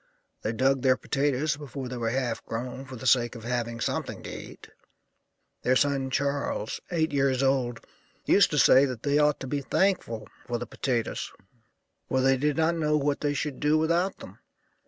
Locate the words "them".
14.17-14.39